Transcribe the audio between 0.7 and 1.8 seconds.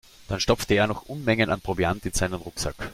er noch Unmengen an